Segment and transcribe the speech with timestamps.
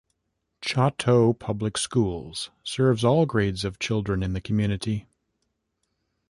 [0.63, 5.05] Choteau Public Schools serves all grades of children in the community.